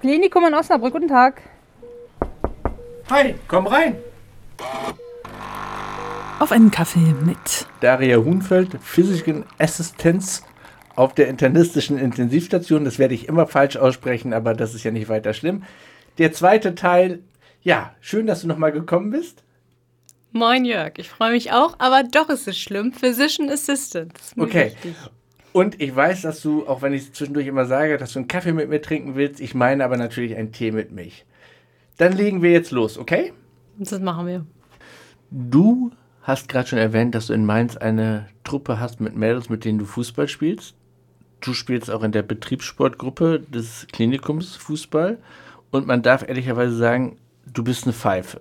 Klinikum 0.00 0.46
in 0.46 0.54
Osnabrück, 0.54 0.94
guten 0.94 1.08
Tag. 1.08 1.42
Hi, 3.10 3.34
komm 3.48 3.66
rein. 3.66 3.96
Auf 6.38 6.52
einen 6.52 6.70
Kaffee 6.70 7.14
mit 7.24 7.66
Daria 7.80 8.16
Hunfeld, 8.16 8.78
Physician 8.80 9.44
Assistenz 9.58 10.42
auf 10.96 11.14
der 11.14 11.28
internistischen 11.28 11.98
Intensivstation. 11.98 12.84
Das 12.84 12.98
werde 12.98 13.12
ich 13.12 13.28
immer 13.28 13.46
falsch 13.46 13.76
aussprechen, 13.76 14.32
aber 14.32 14.54
das 14.54 14.74
ist 14.74 14.84
ja 14.84 14.90
nicht 14.90 15.10
weiter 15.10 15.34
schlimm. 15.34 15.64
Der 16.16 16.32
zweite 16.32 16.74
Teil, 16.74 17.20
ja, 17.62 17.94
schön, 18.00 18.26
dass 18.26 18.40
du 18.40 18.46
nochmal 18.46 18.72
gekommen 18.72 19.10
bist. 19.10 19.42
Moin 20.32 20.64
Jörg, 20.64 20.92
ich 20.96 21.10
freue 21.10 21.32
mich 21.32 21.52
auch, 21.52 21.74
aber 21.78 22.04
doch 22.04 22.30
ist 22.30 22.48
es 22.48 22.56
schlimm. 22.56 22.92
Physician 22.92 23.50
Assistant. 23.50 24.14
Okay. 24.38 24.72
Wichtig. 24.82 24.94
Und 25.52 25.80
ich 25.80 25.94
weiß, 25.94 26.22
dass 26.22 26.42
du, 26.42 26.66
auch 26.66 26.82
wenn 26.82 26.92
ich 26.92 27.12
zwischendurch 27.12 27.46
immer 27.46 27.66
sage, 27.66 27.98
dass 27.98 28.12
du 28.12 28.20
einen 28.20 28.28
Kaffee 28.28 28.52
mit 28.52 28.68
mir 28.68 28.80
trinken 28.80 29.16
willst, 29.16 29.40
ich 29.40 29.54
meine 29.54 29.84
aber 29.84 29.96
natürlich 29.96 30.36
einen 30.36 30.52
Tee 30.52 30.70
mit 30.70 30.92
Milch. 30.92 31.24
Dann 31.96 32.12
legen 32.12 32.42
wir 32.42 32.52
jetzt 32.52 32.70
los, 32.70 32.98
okay? 32.98 33.32
Das 33.78 33.98
machen 34.00 34.26
wir. 34.26 34.46
Du 35.30 35.90
hast 36.22 36.48
gerade 36.48 36.68
schon 36.68 36.78
erwähnt, 36.78 37.14
dass 37.14 37.26
du 37.26 37.32
in 37.32 37.44
Mainz 37.44 37.76
eine 37.76 38.28
Truppe 38.44 38.78
hast 38.78 39.00
mit 39.00 39.16
Mädels, 39.16 39.48
mit 39.48 39.64
denen 39.64 39.78
du 39.78 39.84
Fußball 39.84 40.28
spielst. 40.28 40.74
Du 41.40 41.52
spielst 41.52 41.90
auch 41.90 42.02
in 42.02 42.12
der 42.12 42.22
Betriebssportgruppe 42.22 43.40
des 43.40 43.86
Klinikums 43.92 44.56
Fußball. 44.56 45.18
Und 45.70 45.86
man 45.86 46.02
darf 46.02 46.26
ehrlicherweise 46.28 46.76
sagen, 46.76 47.16
du 47.46 47.64
bist 47.64 47.84
eine 47.84 47.92
Pfeife. 47.92 48.40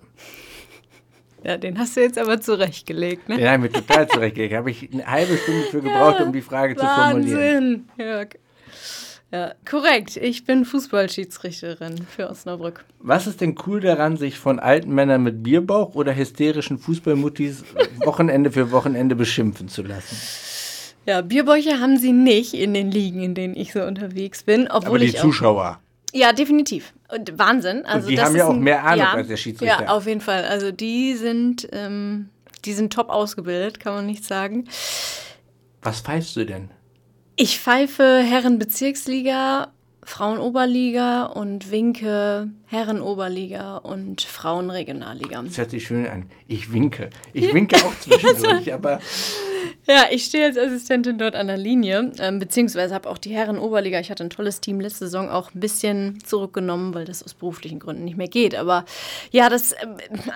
Ja, 1.44 1.58
den 1.58 1.80
hast 1.80 1.96
du 1.96 2.02
jetzt 2.02 2.18
aber 2.18 2.42
zurechtgelegt, 2.42 3.30
ne? 3.30 3.38
Den 3.38 3.48
habe 3.48 3.68
ich 3.68 3.74
mir 3.74 3.82
total 3.82 4.08
zurechtgelegt. 4.08 4.54
Habe 4.54 4.72
ich 4.72 4.90
eine 4.92 5.06
halbe 5.06 5.38
Stunde 5.38 5.64
für 5.64 5.82
gebraucht, 5.82 6.20
ja, 6.20 6.26
um 6.26 6.34
die 6.34 6.42
Frage 6.42 6.76
Wahnsinn. 6.76 7.28
zu 7.28 7.36
formulieren. 7.36 7.86
Wahnsinn, 7.98 8.06
Jörg. 8.06 8.30
Ja, 9.32 9.54
korrekt. 9.70 10.18
Ich 10.18 10.46
bin 10.46 10.66
Fußballschiedsrichterin 10.66 12.04
für 12.16 12.30
Osnabrück. 12.30 12.84
Was 13.00 13.28
ist 13.28 13.42
denn 13.42 13.56
cool 13.68 13.80
daran, 13.80 14.18
sich 14.18 14.40
von 14.40 14.60
alten 14.60 14.94
Männern 14.94 15.22
mit 15.22 15.44
Bierbauch 15.44 15.94
oder 15.94 16.16
hysterischen 16.16 16.80
Fußballmuttis 16.80 17.64
Wochenende 18.04 18.52
für 18.52 18.72
Wochenende 18.72 19.16
beschimpfen 19.16 19.70
zu 19.70 19.84
lassen? 19.84 20.18
Ja, 21.06 21.22
Bierbäuche 21.22 21.80
haben 21.80 21.98
sie 21.98 22.12
nicht 22.12 22.56
in 22.56 22.74
den 22.74 22.90
Ligen, 22.90 23.22
in 23.22 23.36
denen 23.36 23.56
ich 23.56 23.72
so 23.72 23.84
unterwegs 23.84 24.44
bin. 24.44 24.68
Obwohl 24.68 24.90
Aber 24.90 25.00
die 25.00 25.14
Zuschauer. 25.14 25.80
Ja, 26.12 26.34
definitiv. 26.34 26.92
Und 27.12 27.40
Wahnsinn. 27.40 27.86
Also 27.86 28.08
und 28.08 28.12
die 28.14 28.22
haben 28.22 28.36
ja 28.36 28.48
auch 28.48 28.54
mehr 28.54 28.84
Ahnung 28.84 29.00
ja, 29.00 29.14
als 29.14 29.28
der 29.28 29.38
Schiedsrichter. 29.38 29.84
Ja, 29.84 29.90
auf 29.90 30.06
jeden 30.06 30.22
Fall. 30.22 30.46
Also 30.46 30.72
die 30.72 31.16
sind, 31.16 31.68
ähm, 31.72 32.30
die 32.66 32.74
sind 32.74 32.94
top 32.94 33.10
ausgebildet, 33.10 33.80
kann 33.80 33.94
man 33.94 34.06
nicht 34.06 34.24
sagen. 34.24 34.66
Was 35.82 36.02
pfeifst 36.02 36.36
du 36.36 36.46
denn? 36.46 36.70
Ich 37.36 37.60
pfeife 37.60 38.22
Herrenbezirksliga, 38.22 39.70
Frauenoberliga 40.04 41.26
und 41.26 41.72
winke 41.72 42.50
Herrenoberliga 42.66 43.78
und 43.78 44.22
Frauenregionalliga. 44.22 45.42
Das 45.42 45.58
hört 45.58 45.70
sich 45.72 45.88
schön 45.88 46.06
an. 46.08 46.26
Ich 46.48 46.74
winke. 46.74 47.10
Ich 47.34 47.54
winke 47.54 47.78
auch 47.78 47.94
zwischendurch, 48.02 48.74
aber 48.74 49.00
ja, 49.88 50.06
ich 50.12 50.26
stehe 50.26 50.46
als 50.46 50.58
Assistentin 50.58 51.18
dort 51.18 51.36
an 51.36 51.48
der 51.48 51.58
Linie, 51.58 52.12
ähm, 52.20 52.40
beziehungsweise 52.40 52.94
habe 52.94 53.10
auch 53.10 53.18
die 53.18 53.32
Herren 53.32 53.58
Oberliga. 53.58 54.00
Ich 54.00 54.10
hatte 54.12 54.24
ein 54.24 54.30
tolles 54.30 54.62
Team 54.62 54.80
letzte 54.80 55.06
Saison 55.06 55.30
auch 55.30 55.54
ein 55.54 55.60
bisschen 55.60 56.20
zurückgenommen, 56.24 56.94
weil 56.94 57.06
das 57.06 57.24
aus 57.24 57.34
beruflichen 57.34 57.80
Gründen 57.80 58.06
nicht 58.06 58.18
mehr 58.18 58.28
geht. 58.28 58.56
Aber 58.56 58.86
ja, 59.32 59.50
das, 59.50 59.74
äh, 59.74 59.88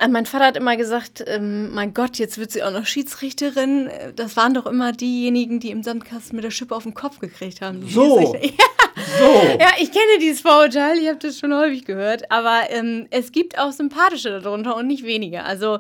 mein 0.10 0.26
Vater 0.26 0.46
hat 0.46 0.58
immer 0.58 0.78
gesagt, 0.78 1.24
ähm, 1.28 1.74
mein 1.74 1.94
Gott, 1.94 2.18
jetzt 2.18 2.38
wird 2.38 2.52
sie 2.52 2.64
auch 2.64 2.72
noch 2.72 2.86
Schiedsrichterin. 2.86 3.90
Das 4.16 4.36
waren 4.38 4.54
doch 4.54 4.66
immer 4.66 4.92
diejenigen, 4.92 5.60
die 5.60 5.72
im 5.72 5.84
Sandkasten 5.84 6.36
mit 6.36 6.44
der 6.46 6.52
Schippe 6.52 6.76
auf 6.76 6.84
den 6.84 6.94
Kopf 6.94 7.20
gekriegt 7.20 7.62
haben. 7.62 7.88
So. 7.88 8.36
Ja. 8.44 8.83
So. 9.20 9.58
Ja, 9.60 9.70
ich 9.80 9.92
kenne 9.92 10.20
dieses 10.20 10.42
Vorurteil, 10.42 10.98
ich 10.98 11.08
habe 11.08 11.20
das 11.20 11.40
schon 11.40 11.54
häufig 11.54 11.86
gehört. 11.86 12.32
Aber 12.32 12.62
ähm, 12.70 13.08
es 13.10 13.32
gibt 13.32 13.58
auch 13.60 13.72
sympathische 13.72 14.40
darunter 14.40 14.76
und 14.76 14.88
nicht 14.88 15.04
wenige. 15.04 15.44
Also 15.44 15.80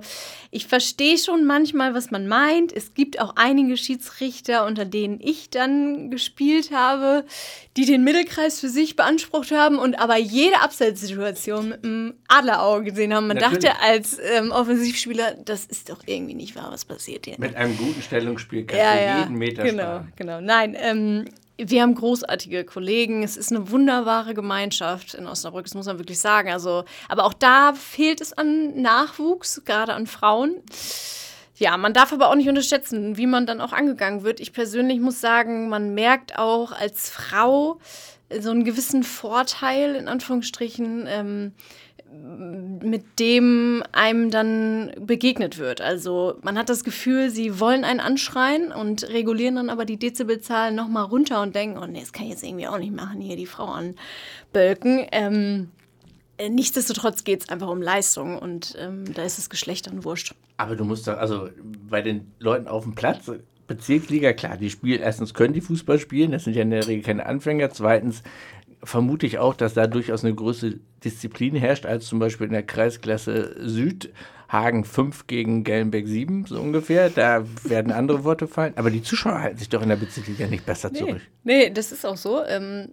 ich 0.52 0.68
verstehe 0.68 1.18
schon 1.18 1.46
manchmal, 1.46 1.94
was 1.94 2.12
man 2.12 2.28
meint. 2.28 2.72
Es 2.72 2.94
gibt 2.94 3.20
auch 3.20 3.34
einige 3.36 3.76
Schiedsrichter, 3.78 4.66
unter 4.66 4.86
denen 4.86 5.20
ich 5.20 5.50
dann 5.50 6.12
gespielt 6.12 6.72
habe, 6.72 7.26
die 7.76 7.86
den 7.86 8.04
Mittelkreis 8.04 8.60
für 8.60 8.70
sich 8.70 8.96
beansprucht 8.96 9.52
haben 9.52 9.80
und 9.80 10.00
aber 10.00 10.18
jede 10.18 10.62
Abseitssituation 10.62 11.70
mit 11.70 11.84
einem 11.84 12.14
Adlerauge 12.28 12.92
gesehen 12.92 13.14
haben. 13.14 13.28
Man 13.28 13.38
Natürlich. 13.38 13.64
dachte 13.64 13.82
als 13.82 14.20
ähm, 14.36 14.52
Offensivspieler, 14.52 15.36
das 15.44 15.66
ist 15.66 15.90
doch 15.90 16.04
irgendwie 16.06 16.36
nicht 16.36 16.56
wahr, 16.56 16.70
was 16.72 16.86
passiert 16.86 17.26
hier. 17.26 17.36
Mit 17.40 17.56
einem 17.56 17.76
guten 17.78 18.02
Stellungsspiel 18.02 18.66
kannst 18.66 18.84
ja, 18.84 18.94
du 18.94 19.02
ja, 19.02 19.20
jeden 19.22 19.36
Meter 19.36 19.64
Genau, 19.64 19.84
sparen. 19.84 20.14
genau. 20.16 20.42
Nein, 20.42 20.78
ähm, 20.80 21.26
wir 21.58 21.82
haben 21.82 21.96
großartige 21.96 22.64
Kollegen. 22.64 23.24
Es 23.24 23.38
ist 23.38 23.52
eine 23.52 23.70
wunderbare 23.70 24.34
Gemeinschaft 24.34 25.14
in 25.14 25.28
Osnabrück, 25.28 25.66
das 25.66 25.76
muss 25.76 25.86
man 25.86 26.00
wirklich 26.00 26.20
sagen. 26.20 26.52
Also, 26.52 26.84
aber 27.10 27.26
auch 27.26 27.34
da 27.34 27.74
fehlt 27.74 28.22
es 28.22 28.34
an 28.34 28.82
Nachwuchs, 28.82 29.62
gerade 29.66 29.94
an 29.94 30.08
Frauen. 30.08 30.62
Ja, 31.56 31.78
man 31.78 31.94
darf 31.94 32.12
aber 32.12 32.30
auch 32.30 32.36
nicht 32.36 32.50
unterschätzen, 32.50 33.18
wie 33.18 33.28
man 33.28 33.46
dann 33.46 33.62
auch 33.62 33.74
angegangen 33.74 34.24
wird. 34.24 34.40
Ich 34.40 34.54
persönlich 34.54 35.00
muss 35.00 35.22
sagen, 35.22 35.70
man 35.70 35.94
merkt 35.94 36.38
auch 36.38 36.72
als 36.72 37.10
Frau 37.10 37.80
so 38.40 38.50
einen 38.50 38.64
gewissen 38.64 39.04
Vorteil, 39.04 39.96
in 39.96 40.08
Anführungsstrichen, 40.08 41.06
ähm, 41.08 41.54
mit 42.14 43.20
dem 43.20 43.84
einem 43.92 44.30
dann 44.30 44.92
begegnet 45.00 45.58
wird. 45.58 45.82
Also 45.82 46.36
man 46.42 46.58
hat 46.58 46.70
das 46.70 46.84
Gefühl, 46.84 47.30
sie 47.30 47.60
wollen 47.60 47.84
einen 47.84 48.00
anschreien 48.00 48.72
und 48.72 49.10
regulieren 49.10 49.56
dann 49.56 49.70
aber 49.70 49.86
die 49.86 49.98
Dezibelzahlen 49.98 50.76
nochmal 50.76 51.06
runter 51.06 51.42
und 51.42 51.56
denken, 51.56 51.78
oh 51.82 51.88
nee, 51.88 52.00
das 52.00 52.14
kann 52.14 52.26
ich 52.26 52.32
jetzt 52.32 52.44
irgendwie 52.44 52.68
auch 52.68 52.78
nicht 52.78 52.94
machen, 52.94 53.20
hier 53.20 53.36
die 53.36 53.46
Frau 53.46 53.66
anbölken. 53.66 55.06
Ähm, 55.12 55.70
äh, 56.38 56.50
nichtsdestotrotz 56.50 57.24
geht 57.24 57.44
es 57.44 57.50
einfach 57.50 57.70
um 57.70 57.82
Leistung 57.82 58.38
und 58.38 58.76
ähm, 58.80 59.06
da 59.14 59.24
ist 59.24 59.38
das 59.38 59.50
Geschlecht 59.50 59.88
dann 59.88 60.04
wurscht. 60.04 60.36
Aber 60.58 60.76
du 60.76 60.84
musst 60.84 61.08
doch, 61.08 61.18
also 61.18 61.50
bei 61.90 62.02
den 62.02 62.32
Leuten 62.40 62.68
auf 62.68 62.84
dem 62.84 62.96
Platz, 62.96 63.32
Bezirksliga, 63.68 64.34
klar, 64.34 64.58
die 64.58 64.70
spielen, 64.70 65.02
erstens 65.02 65.34
können 65.34 65.54
die 65.54 65.62
Fußball 65.62 65.98
spielen, 65.98 66.32
das 66.32 66.44
sind 66.44 66.56
ja 66.56 66.64
in 66.64 66.70
der 66.70 66.86
Regel 66.86 67.04
keine 67.04 67.26
Anfänger, 67.26 67.70
zweitens 67.70 68.22
vermute 68.84 69.26
ich 69.26 69.38
auch, 69.40 69.56
dass 69.56 69.74
da 69.74 69.88
durchaus 69.88 70.24
eine 70.24 70.34
größere 70.34 70.76
Disziplin 71.04 71.56
herrscht, 71.56 71.86
als 71.86 72.06
zum 72.06 72.20
Beispiel 72.20 72.48
in 72.48 72.54
der 72.54 72.64
Kreisklasse 72.64 73.56
Süd. 73.60 74.12
Hagen 74.50 74.86
5 74.86 75.26
gegen 75.26 75.64
Gelnberg 75.64 76.08
7, 76.08 76.46
so 76.46 76.62
ungefähr. 76.62 77.10
Da 77.10 77.44
werden 77.64 77.92
andere 77.92 78.24
Worte 78.24 78.48
fallen. 78.48 78.74
Aber 78.76 78.92
die 78.92 79.02
Zuschauer 79.02 79.42
halten 79.42 79.58
sich 79.58 79.68
doch 79.68 79.82
in 79.82 79.90
der 79.90 79.96
Bezirksliga 79.96 80.46
nicht 80.46 80.64
besser 80.64 80.92
nee, 80.92 81.00
zurück. 81.00 81.22
Nee, 81.44 81.70
das 81.72 81.92
ist 81.92 82.06
auch 82.06 82.18
so. 82.18 82.44
Ähm, 82.46 82.90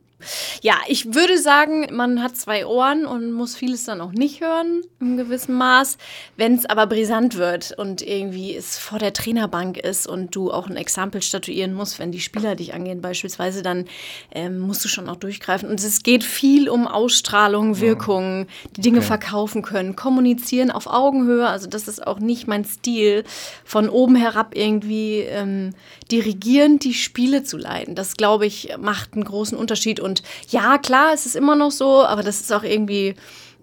ja, 0.63 0.75
ich 0.89 1.15
würde 1.15 1.39
sagen, 1.39 1.89
man 1.93 2.23
hat 2.23 2.37
zwei 2.37 2.67
Ohren 2.67 3.07
und 3.07 3.33
muss 3.33 3.57
vieles 3.57 3.85
dann 3.85 4.01
auch 4.01 4.13
nicht 4.13 4.41
hören, 4.41 4.83
im 5.01 5.17
gewissen 5.17 5.55
Maß. 5.55 5.99
Wenn 6.37 6.55
es 6.55 6.67
aber 6.67 6.87
brisant 6.87 7.37
wird 7.37 7.73
und 7.77 8.03
irgendwie 8.03 8.55
es 8.55 8.79
vor 8.79 8.99
der 8.99 9.13
Trainerbank 9.13 9.79
ist 9.79 10.07
und 10.07 10.35
du 10.35 10.51
auch 10.51 10.69
ein 10.69 10.77
Exempel 10.77 11.23
statuieren 11.23 11.73
musst, 11.75 11.99
wenn 11.99 12.13
die 12.13 12.21
Spieler 12.21 12.57
dich 12.57 12.75
angehen 12.75 13.01
beispielsweise, 13.01 13.63
dann 13.63 13.87
ähm, 14.33 14.59
musst 14.59 14.85
du 14.85 14.89
schon 14.89 15.09
auch 15.09 15.17
durchgreifen. 15.17 15.69
Und 15.69 15.81
es 15.81 16.03
geht 16.03 16.25
viel 16.25 16.69
um 16.69 16.87
Ausstrahlung, 16.87 17.81
Wirkung, 17.81 18.47
die 18.77 18.81
Dinge 18.83 18.99
okay. 18.99 19.07
verkaufen 19.07 19.63
können, 19.63 19.97
kommunizieren 19.97 20.71
auf 20.71 20.87
Augenhöhe. 20.87 21.47
Also 21.47 21.69
das 21.69 21.89
ist 21.89 22.07
auch 22.07 22.19
nicht 22.19 22.47
mein 22.47 22.65
Stil, 22.65 23.25
von 23.65 23.89
oben 23.89 24.17
herab 24.17 24.57
irgendwie 24.57 25.21
ähm, 25.21 25.71
dirigierend 26.11 26.85
die 26.85 26.95
Spiele 26.95 27.43
zu 27.45 27.57
leiten. 27.57 27.95
Das, 27.95 28.17
glaube 28.17 28.47
ich, 28.47 28.75
macht 28.79 29.15
einen 29.15 29.25
großen 29.25 29.57
Unterschied. 29.57 30.01
Und 30.01 30.10
ja, 30.49 30.79
klar, 30.79 31.13
es 31.15 31.27
ist 31.27 31.37
immer 31.37 31.57
noch 31.57 31.71
so, 31.71 32.05
aber 32.05 32.23
das 32.23 32.41
ist 32.41 32.53
auch 32.53 32.63
irgendwie 32.63 33.15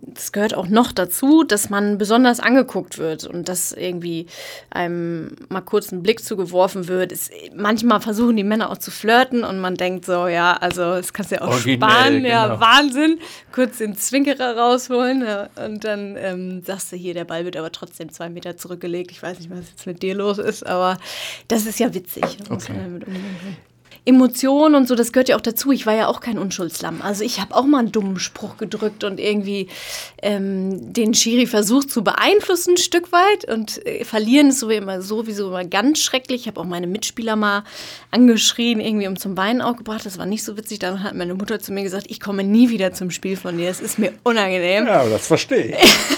das 0.02 0.31
gehört 0.31 0.53
auch 0.53 0.68
noch 0.68 0.91
dazu, 0.91 1.44
dass 1.44 1.69
man 1.69 1.97
besonders 1.97 2.40
angeguckt 2.40 2.97
wird 2.97 3.25
und 3.25 3.50
dass 3.50 3.72
irgendwie 3.72 4.28
einem 4.69 5.35
mal 5.50 5.62
kurz 5.62 5.91
ein 5.91 6.03
Blick 6.03 6.24
zugeworfen 6.24 6.88
wird. 6.88 7.12
Es, 7.12 7.30
manchmal 7.56 8.00
versuchen 8.02 8.35
die 8.35 8.44
Männer 8.44 8.69
auch 8.69 8.78
zu 8.78 8.91
flirten 8.91 9.44
und 9.44 9.59
man 9.59 9.75
denkt 9.75 10.06
so, 10.06 10.28
ja, 10.28 10.53
also 10.53 10.81
das 10.81 11.13
kannst 11.13 11.31
du 11.31 11.35
ja 11.35 11.41
auch 11.41 11.50
Originell, 11.50 11.90
sparen, 11.90 12.13
genau. 12.16 12.29
ja, 12.29 12.59
Wahnsinn. 12.59 13.20
Kurz 13.52 13.79
den 13.79 13.96
Zwinkerer 13.96 14.58
rausholen 14.58 15.22
ja, 15.22 15.50
und 15.66 15.84
dann 15.84 16.16
ähm, 16.17 16.64
sagst 16.64 16.91
du 16.91 16.96
hier, 16.96 17.14
der 17.14 17.26
Ball 17.26 17.46
wird 17.46 17.58
aber 17.58 17.72
trotzdem 17.72 18.11
zwei 18.11 18.29
Meter 18.29 18.55
zurückgelegt. 18.55 19.11
Ich 19.11 19.22
weiß 19.22 19.40
nicht, 19.40 19.50
was 19.50 19.70
jetzt 19.70 19.88
mit 19.88 20.02
dir 20.03 20.16
los 20.16 20.38
ist, 20.38 20.66
aber 20.66 20.97
das 21.47 21.66
ist 21.66 21.79
ja 21.79 21.93
witzig. 21.93 22.23
Okay. 22.50 22.73
Emotionen 24.07 24.75
und 24.75 24.87
so, 24.87 24.95
das 24.95 25.11
gehört 25.11 25.27
ja 25.27 25.35
auch 25.35 25.41
dazu. 25.41 25.71
Ich 25.73 25.85
war 25.85 25.93
ja 25.93 26.07
auch 26.07 26.21
kein 26.21 26.37
Unschuldslamm. 26.37 27.01
Also 27.01 27.25
ich 27.25 27.41
habe 27.41 27.53
auch 27.53 27.65
mal 27.65 27.79
einen 27.79 27.91
dummen 27.91 28.19
Spruch 28.19 28.55
gedrückt 28.55 29.03
und 29.03 29.19
irgendwie 29.19 29.67
ähm, 30.21 30.93
den 30.93 31.13
Schiri 31.13 31.45
versucht 31.45 31.91
zu 31.91 32.03
beeinflussen 32.03 32.75
ein 32.75 32.77
Stück 32.77 33.11
weit. 33.11 33.45
Und 33.51 33.85
äh, 33.85 34.05
verlieren 34.05 34.49
ist 34.49 34.59
so 34.59 34.69
immer 34.69 35.01
sowieso 35.01 35.49
immer 35.49 35.65
ganz 35.65 35.99
schrecklich. 35.99 36.41
Ich 36.41 36.47
habe 36.47 36.61
auch 36.61 36.65
meine 36.65 36.87
Mitspieler 36.87 37.35
mal 37.35 37.65
angeschrien, 38.09 38.79
irgendwie 38.79 39.07
um 39.07 39.17
zum 39.17 39.35
Weinen 39.35 39.61
auch 39.61 39.75
gebracht. 39.75 40.05
Das 40.05 40.17
war 40.17 40.25
nicht 40.25 40.43
so 40.43 40.55
witzig. 40.55 40.79
Dann 40.79 41.03
hat 41.03 41.13
meine 41.13 41.35
Mutter 41.35 41.59
zu 41.59 41.73
mir 41.73 41.83
gesagt, 41.83 42.05
ich 42.09 42.21
komme 42.21 42.45
nie 42.45 42.69
wieder 42.69 42.93
zum 42.93 43.11
Spiel 43.11 43.35
von 43.35 43.57
dir. 43.57 43.67
Das 43.67 43.81
ist 43.81 43.99
mir 43.99 44.13
unangenehm. 44.23 44.87
Ja, 44.87 45.05
das 45.05 45.27
verstehe 45.27 45.77
ich. 45.77 45.77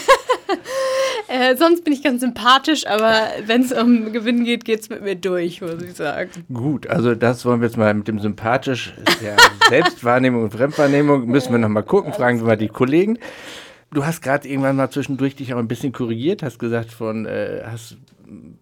Äh, 1.30 1.56
sonst 1.58 1.84
bin 1.84 1.94
ich 1.94 2.04
ganz 2.04 2.22
sympathisch, 2.22 2.88
aber 2.88 3.28
wenn 3.46 3.62
es 3.62 3.72
um 3.72 4.12
Gewinnen 4.12 4.46
geht, 4.46 4.66
geht 4.66 4.80
es 4.80 4.90
mit 4.90 5.04
mir 5.04 5.16
durch, 5.16 5.62
muss 5.62 5.82
ich 5.82 5.94
sagen. 5.94 6.32
Gut, 6.52 6.88
also 6.88 7.14
das 7.14 7.46
wollen 7.46 7.62
wir 7.62 7.68
jetzt 7.68 7.78
mal 7.78 7.94
mit 7.94 8.08
dem 8.08 8.20
sympathisch, 8.20 8.94
der 9.22 9.38
Selbstwahrnehmung 9.70 10.44
und 10.44 10.54
Fremdwahrnehmung, 10.54 11.28
müssen 11.28 11.52
wir 11.52 11.60
nochmal 11.60 11.84
gucken, 11.84 12.14
fragen 12.14 12.40
wir 12.40 12.48
mal 12.48 12.58
die 12.58 12.68
Kollegen. 12.68 13.20
Du 13.92 14.06
hast 14.06 14.22
gerade 14.22 14.48
irgendwann 14.48 14.76
mal 14.76 14.90
zwischendurch 14.90 15.36
dich 15.36 15.54
auch 15.54 15.60
ein 15.60 15.68
bisschen 15.68 15.92
korrigiert, 15.92 16.42
hast 16.42 16.58
gesagt 16.58 16.92
von, 16.92 17.28
äh, 17.28 17.62
hast 17.64 17.98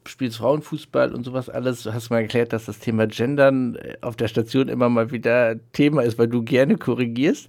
spielst 0.06 0.38
Frauenfußball 0.38 1.14
und 1.14 1.24
sowas 1.24 1.50
alles. 1.50 1.84
Du 1.84 1.94
hast 1.94 2.10
mal 2.10 2.22
erklärt, 2.22 2.54
dass 2.54 2.66
das 2.66 2.80
Thema 2.80 3.08
Gendern 3.08 3.76
äh, 3.76 3.96
auf 4.02 4.16
der 4.16 4.28
Station 4.28 4.68
immer 4.68 4.90
mal 4.90 5.12
wieder 5.12 5.56
Thema 5.74 6.04
ist, 6.04 6.18
weil 6.18 6.28
du 6.28 6.44
gerne 6.44 6.78
korrigierst. 6.78 7.48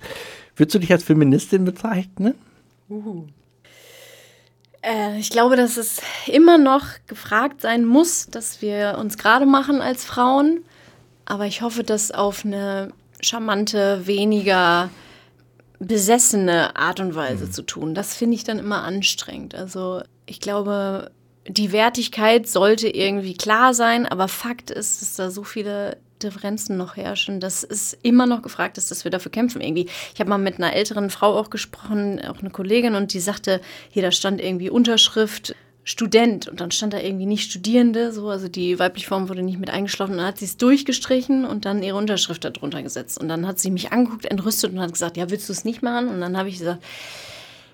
Würdest 0.57 0.75
du 0.75 0.79
dich 0.79 0.93
als 0.93 1.05
Feministin 1.05 1.65
bezeichnen? 1.65 2.35
Uh. 2.89 3.27
Äh, 4.83 5.19
ich 5.19 5.31
glaube, 5.31 5.57
dass 5.57 5.77
es 5.77 6.01
immer 6.27 6.59
noch 6.59 6.85
gefragt 7.07 7.63
sein 7.63 7.85
muss, 7.85 8.27
dass 8.27 8.63
wir 8.63 8.97
uns 8.99 9.19
gerade 9.19 9.47
machen 9.47 9.81
als 9.81 10.05
Frauen. 10.05 10.65
Aber 11.25 11.47
ich 11.47 11.63
hoffe, 11.63 11.85
dass 11.85 12.11
auf 12.11 12.45
eine 12.45 12.93
charmante, 13.21 14.07
weniger 14.07 14.91
besessene 15.79 16.77
Art 16.77 17.01
und 17.01 17.15
Weise 17.15 17.47
mhm. 17.47 17.53
zu 17.53 17.63
tun. 17.63 17.95
Das 17.95 18.15
finde 18.15 18.35
ich 18.35 18.45
dann 18.45 18.59
immer 18.59 18.83
anstrengend. 18.83 19.55
Also 19.55 20.03
ich 20.27 20.41
glaube, 20.41 21.11
die 21.47 21.73
Wertigkeit 21.73 22.49
sollte 22.49 22.89
irgendwie 22.89 23.35
klar 23.35 23.75
sein, 23.75 24.07
aber 24.07 24.29
Fakt 24.29 24.71
ist, 24.71 25.03
dass 25.03 25.15
da 25.15 25.31
so 25.31 25.45
viele 25.45 25.97
Differenzen 26.23 26.77
noch 26.77 26.97
herrschen, 26.97 27.41
dass 27.41 27.65
es 27.65 27.97
immer 28.03 28.27
noch 28.27 28.43
gefragt 28.43 28.79
ist, 28.79 28.91
dass 28.91 29.05
wir 29.05 29.11
dafür 29.11 29.33
kämpfen 29.33 29.61
irgendwie. 29.61 29.89
Ich 30.15 30.21
habe 30.21 30.31
mal 30.31 30.39
mit 30.39 30.59
einer 30.59 30.73
älteren 30.73 31.11
Frau 31.11 31.37
auch 31.37 31.51
gesprochen, 31.51 32.21
auch 32.25 32.41
eine 32.41 32.51
Kollegin, 32.51 32.95
und 32.95 33.13
die 33.13 33.21
sagte, 33.21 33.61
hier, 33.91 34.03
da 34.03 34.13
stand 34.13 34.41
irgendwie 34.41 34.71
Unterschrift 34.71 35.55
Student 35.89 36.49
und 36.49 36.61
dann 36.61 36.71
stand 36.71 36.93
da 36.93 36.99
irgendwie 36.99 37.25
nicht 37.25 37.51
Studierende, 37.51 38.13
so, 38.13 38.29
also 38.29 38.47
die 38.47 38.79
weibliche 38.79 39.09
Form 39.09 39.31
wurde 39.31 39.43
nicht 39.43 39.59
mit 39.59 39.71
eingeschlossen 39.71 40.13
und 40.13 40.19
dann 40.19 40.27
hat 40.27 40.37
sie 40.37 40.45
es 40.45 40.59
durchgestrichen 40.59 41.47
und 41.47 41.65
dann 41.65 41.83
ihre 41.83 41.97
Unterschrift 41.97 42.45
darunter 42.45 42.83
gesetzt. 42.83 43.19
Und 43.19 43.29
dann 43.29 43.47
hat 43.47 43.59
sie 43.59 43.71
mich 43.71 43.91
angeguckt, 43.91 44.27
entrüstet 44.27 44.73
und 44.73 44.81
hat 44.81 44.93
gesagt, 44.93 45.17
ja, 45.17 45.31
willst 45.31 45.49
du 45.49 45.53
es 45.55 45.65
nicht 45.65 45.83
machen? 45.83 46.09
Und 46.09 46.21
dann 46.21 46.37
habe 46.37 46.51
ich 46.51 46.59
gesagt, 46.59 46.85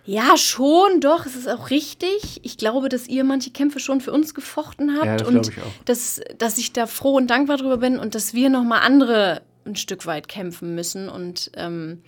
ja, 0.06 0.36
schon, 0.36 1.00
doch, 1.00 1.24
es 1.24 1.34
ist 1.34 1.48
auch 1.48 1.70
richtig. 1.70 2.40
Ich 2.42 2.58
glaube, 2.58 2.88
dass 2.88 3.08
ihr 3.08 3.24
manche 3.24 3.50
Kämpfe 3.50 3.80
schon 3.80 4.00
für 4.00 4.12
uns 4.12 4.34
gefochten 4.34 4.96
habt 4.96 5.06
ja, 5.06 5.16
das 5.16 5.28
und 5.28 5.48
ich 5.48 5.58
auch. 5.58 5.84
Dass, 5.86 6.20
dass 6.36 6.58
ich 6.58 6.72
da 6.72 6.86
froh 6.86 7.16
und 7.16 7.28
dankbar 7.28 7.56
drüber 7.56 7.78
bin 7.78 7.98
und 7.98 8.14
dass 8.14 8.34
wir 8.34 8.50
nochmal 8.50 8.80
andere 8.80 9.42
ein 9.64 9.76
Stück 9.76 10.04
weit 10.04 10.28
kämpfen 10.28 10.74
müssen. 10.74 11.08
Und 11.08 11.50
ähm, 11.56 12.02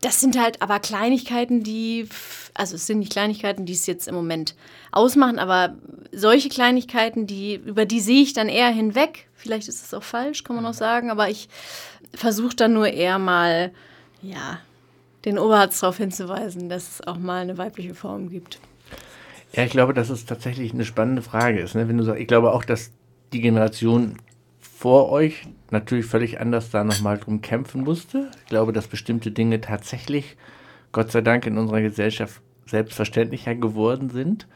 das 0.00 0.20
sind 0.20 0.38
halt 0.38 0.62
aber 0.62 0.78
Kleinigkeiten, 0.78 1.64
die, 1.64 2.08
also 2.54 2.76
es 2.76 2.86
sind 2.86 3.00
nicht 3.00 3.12
Kleinigkeiten, 3.12 3.66
die 3.66 3.72
es 3.72 3.86
jetzt 3.86 4.06
im 4.06 4.14
Moment 4.14 4.54
ausmachen, 4.92 5.40
aber 5.40 5.76
solche 6.12 6.48
Kleinigkeiten, 6.48 7.26
die, 7.26 7.56
über 7.56 7.84
die 7.84 8.00
sehe 8.00 8.22
ich 8.22 8.32
dann 8.32 8.48
eher 8.48 8.70
hinweg. 8.70 9.28
Vielleicht 9.34 9.68
ist 9.68 9.84
es 9.84 9.92
auch 9.92 10.02
falsch, 10.02 10.44
kann 10.44 10.56
man 10.56 10.66
auch 10.66 10.74
sagen, 10.74 11.10
aber 11.10 11.28
ich 11.28 11.48
versuche 12.14 12.54
dann 12.54 12.72
nur 12.72 12.88
eher 12.88 13.18
mal, 13.18 13.72
ja, 14.22 14.60
den 15.24 15.38
Oberarzt 15.38 15.82
darauf 15.82 15.96
hinzuweisen, 15.96 16.68
dass 16.68 16.94
es 16.94 17.06
auch 17.06 17.18
mal 17.18 17.42
eine 17.42 17.58
weibliche 17.58 17.94
Form 17.94 18.30
gibt. 18.30 18.60
Ja, 19.52 19.64
ich 19.64 19.72
glaube, 19.72 19.94
dass 19.94 20.10
es 20.10 20.26
tatsächlich 20.26 20.72
eine 20.72 20.84
spannende 20.84 21.22
Frage 21.22 21.60
ist. 21.60 21.74
Ne? 21.74 21.88
Wenn 21.88 21.98
du 21.98 22.04
sagst, 22.04 22.20
ich 22.20 22.28
glaube 22.28 22.52
auch, 22.52 22.64
dass 22.64 22.92
die 23.32 23.40
Generation 23.40 24.16
vor 24.60 25.10
euch 25.10 25.46
natürlich 25.70 26.06
völlig 26.06 26.40
anders 26.40 26.70
da 26.70 26.84
nochmal 26.84 27.18
drum 27.18 27.42
kämpfen 27.42 27.82
musste. 27.82 28.30
Ich 28.44 28.46
glaube, 28.46 28.72
dass 28.72 28.88
bestimmte 28.88 29.30
Dinge 29.30 29.60
tatsächlich, 29.60 30.36
Gott 30.92 31.10
sei 31.12 31.20
Dank, 31.20 31.46
in 31.46 31.58
unserer 31.58 31.82
Gesellschaft 31.82 32.40
selbstverständlicher 32.66 33.54
geworden 33.54 34.10
sind. 34.10 34.46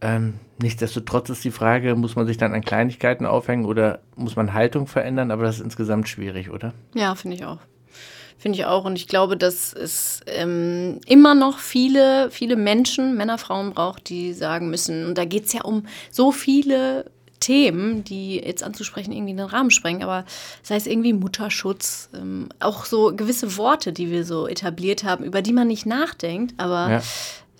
Ähm, 0.00 0.34
nichtsdestotrotz 0.60 1.30
ist 1.30 1.44
die 1.44 1.50
Frage, 1.50 1.94
muss 1.94 2.16
man 2.16 2.26
sich 2.26 2.36
dann 2.36 2.54
an 2.54 2.62
Kleinigkeiten 2.62 3.24
aufhängen 3.24 3.66
oder 3.66 4.00
muss 4.16 4.36
man 4.36 4.52
Haltung 4.52 4.86
verändern? 4.86 5.30
Aber 5.30 5.44
das 5.44 5.56
ist 5.56 5.64
insgesamt 5.64 6.08
schwierig, 6.08 6.50
oder? 6.50 6.74
Ja, 6.94 7.14
finde 7.14 7.36
ich 7.36 7.44
auch. 7.44 7.58
Finde 8.38 8.58
ich 8.58 8.66
auch. 8.66 8.84
Und 8.84 8.96
ich 8.96 9.08
glaube, 9.08 9.36
dass 9.36 9.72
es 9.72 10.20
ähm, 10.26 11.00
immer 11.06 11.34
noch 11.34 11.58
viele, 11.58 12.30
viele 12.30 12.56
Menschen, 12.56 13.16
Männer, 13.16 13.38
Frauen 13.38 13.72
braucht, 13.72 14.08
die 14.08 14.32
sagen 14.32 14.70
müssen, 14.70 15.06
und 15.06 15.18
da 15.18 15.24
geht 15.24 15.46
es 15.46 15.52
ja 15.52 15.62
um 15.62 15.86
so 16.10 16.32
viele 16.32 17.10
Themen, 17.40 18.04
die 18.04 18.36
jetzt 18.36 18.62
anzusprechen 18.62 19.12
irgendwie 19.12 19.34
den 19.34 19.44
Rahmen 19.44 19.70
sprengen, 19.70 20.02
aber 20.02 20.24
sei 20.62 20.76
es 20.76 20.86
irgendwie 20.86 21.12
Mutterschutz, 21.12 22.08
ähm, 22.14 22.48
auch 22.60 22.84
so 22.84 23.14
gewisse 23.14 23.56
Worte, 23.56 23.92
die 23.92 24.10
wir 24.10 24.24
so 24.24 24.46
etabliert 24.46 25.04
haben, 25.04 25.24
über 25.24 25.42
die 25.42 25.52
man 25.52 25.68
nicht 25.68 25.86
nachdenkt, 25.86 26.54
aber 26.56 26.90
ja. 26.90 27.02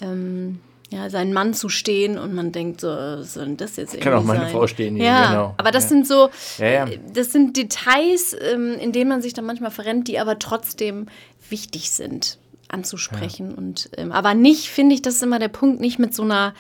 ähm, 0.00 0.60
ja, 0.90 1.10
seinen 1.10 1.32
Mann 1.32 1.52
zu 1.52 1.68
stehen 1.68 2.16
und 2.16 2.34
man 2.34 2.52
denkt 2.52 2.80
so, 2.80 3.22
soll 3.22 3.56
das 3.56 3.76
jetzt 3.76 3.94
irgendwie 3.94 4.08
Kann 4.08 4.18
auch 4.18 4.24
meine 4.24 4.40
sein? 4.40 4.52
Frau 4.52 4.66
stehen. 4.66 4.96
Ja, 4.96 5.28
genau. 5.28 5.54
aber 5.56 5.72
das 5.72 5.84
ja. 5.84 5.88
sind 5.88 6.06
so, 6.06 6.30
ja, 6.58 6.66
ja. 6.68 6.86
das 7.12 7.32
sind 7.32 7.56
Details, 7.56 8.36
ähm, 8.40 8.76
in 8.78 8.92
denen 8.92 9.08
man 9.08 9.20
sich 9.20 9.34
dann 9.34 9.46
manchmal 9.46 9.72
verrennt, 9.72 10.06
die 10.06 10.18
aber 10.18 10.38
trotzdem 10.38 11.06
wichtig 11.50 11.90
sind 11.90 12.38
anzusprechen. 12.68 13.54
Und 13.54 13.90
ähm, 13.96 14.12
aber 14.12 14.34
nicht, 14.34 14.68
finde 14.68 14.94
ich, 14.94 15.02
das 15.02 15.14
ist 15.16 15.22
immer 15.22 15.38
der 15.38 15.48
Punkt, 15.48 15.80
nicht 15.80 15.98
mit 15.98 16.14
so 16.14 16.22
einer, 16.22 16.54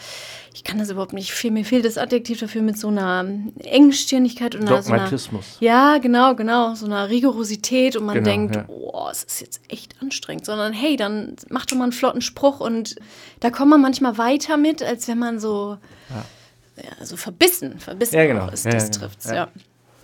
ich 0.54 0.64
kann 0.64 0.78
das 0.78 0.90
überhaupt 0.90 1.12
nicht, 1.12 1.42
mir 1.50 1.64
fehlt 1.64 1.84
das 1.84 1.98
Adjektiv 1.98 2.40
dafür, 2.40 2.62
mit 2.62 2.78
so 2.78 2.88
einer 2.88 3.24
Engstirnigkeit 3.58 4.54
und 4.54 4.68
Dogmatismus. 4.68 5.58
So 5.58 5.66
einer, 5.66 5.72
ja, 5.94 5.98
genau, 5.98 6.34
genau, 6.34 6.74
so 6.74 6.86
einer 6.86 7.08
Rigorosität 7.10 7.96
und 7.96 8.06
man 8.06 8.14
Genau, 8.14 8.28
denkt, 8.28 8.56
ja. 8.56 8.64
oh, 8.68 9.08
es 9.10 9.24
ist 9.24 9.40
jetzt 9.40 9.60
echt 9.68 10.00
anstrengend, 10.00 10.46
sondern 10.46 10.72
hey, 10.72 10.96
dann 10.96 11.36
mach 11.50 11.66
doch 11.66 11.76
mal 11.76 11.84
einen 11.84 11.92
flotten 11.92 12.20
Spruch 12.22 12.60
und 12.60 12.96
da 13.40 13.50
kommt 13.50 13.70
man 13.70 13.80
manchmal 13.82 14.16
weiter 14.18 14.56
mit, 14.56 14.82
als 14.82 15.08
wenn 15.08 15.18
man 15.18 15.38
so, 15.40 15.76
ja, 16.10 17.04
so 17.04 17.16
verbissen, 17.16 17.78
verbissen 17.78 18.16
Ja, 18.16 18.26
genau. 18.26 18.48
ist, 18.50 18.64
Ja, 18.64 18.72
das 18.72 18.84
ja, 18.84 18.88
genau. 18.90 18.98
trifft's, 19.00 19.26
Ja. 19.26 19.34
ja. 19.34 19.48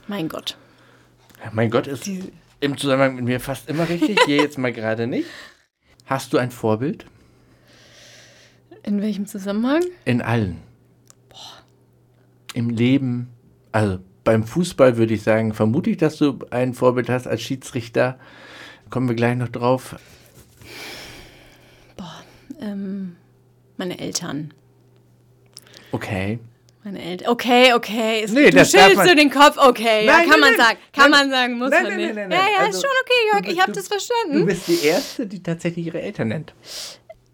Mein 0.09 0.29
Gott. 0.29 0.57
Ja, 1.45 1.51
mein 1.53 1.71
Gott, 1.71 1.87
ist 1.87 2.09
im 2.61 2.77
Zusammenhang 2.77 3.17
mit 3.17 3.25
mir 3.25 3.41
fast 3.41 3.69
immer 3.69 3.89
richtig. 3.89 4.19
Hier 4.27 4.37
jetzt 4.37 4.59
mal 4.59 4.73
gerade 4.73 5.07
nicht. 5.07 5.27
Hast 6.13 6.35
du 6.35 6.37
ein 6.37 6.51
Vorbild? 6.51 7.07
In 8.83 9.01
welchem 9.01 9.25
Zusammenhang? 9.25 9.81
In 10.05 10.21
allen. 10.21 10.59
Im 12.53 12.69
Leben, 12.69 13.31
also 13.73 13.99
beim 14.23 14.45
Fußball 14.45 14.99
würde 14.99 15.15
ich 15.15 15.23
sagen, 15.23 15.55
vermute 15.55 15.89
ich, 15.89 15.97
dass 15.97 16.19
du 16.19 16.39
ein 16.51 16.75
Vorbild 16.75 17.09
hast 17.09 17.27
als 17.27 17.41
Schiedsrichter. 17.41 18.19
Kommen 18.91 19.09
wir 19.09 19.15
gleich 19.15 19.39
noch 19.39 19.49
drauf. 19.49 19.97
Ähm, 22.61 23.17
meine 23.79 23.99
Eltern. 23.99 24.53
Okay. 25.93 26.41
Meine 26.85 27.01
Eltern. 27.03 27.29
Okay, 27.29 27.73
okay. 27.75 28.23
Es, 28.25 28.33
Nee, 28.33 28.51
du 28.51 28.65
schüttelst 28.65 28.97
man- 28.97 29.09
so 29.09 29.15
den 29.15 29.31
Kopf. 29.31 29.57
Okay, 29.57 30.05
ja, 30.05 30.13
Nein, 30.19 30.29
kann 30.29 30.41
nein, 30.41 30.41
man 30.41 30.51
nein. 30.57 30.67
sagen. 30.67 30.79
Kann 30.93 31.11
man 31.13 31.31
sagen, 31.31 31.59
muss 31.59 31.71
man 31.71 31.97
nicht. 31.97 32.15
ja, 32.17 32.29
ja, 32.29 32.41
Also, 32.59 32.79
ist 32.79 32.83
schon 32.85 32.91
okay, 33.03 33.31
Jörg. 33.33 33.45
du- 33.45 33.51
Ich 33.53 33.61
habe 33.61 33.73
du- 33.73 33.79
das 33.79 33.89
Du 33.89 33.95
verstanden. 33.95 34.47
bist 34.47 34.67
die 34.67 34.85
Erste, 34.85 35.27
die 35.27 35.43
tatsächlich 35.43 35.87
ihre 35.87 36.03
Eltern 36.03 36.29
nennt. 36.29 36.55